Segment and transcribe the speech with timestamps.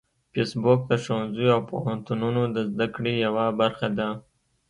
[0.31, 4.09] فېسبوک د ښوونځیو او پوهنتونونو د زده کړې یوه برخه ده